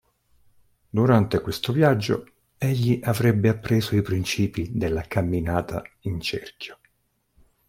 Durante 0.89 1.41
questo 1.41 1.71
viaggio 1.71 2.25
egli 2.57 2.99
avrebbe 3.03 3.49
appreso 3.49 3.95
i 3.95 4.01
principi 4.01 4.71
della 4.73 5.03
Camminata 5.03 5.83
in 6.05 6.19
Cerchio. 6.19 6.79